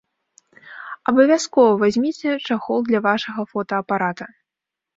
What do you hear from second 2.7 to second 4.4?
для вашага фотаапарата.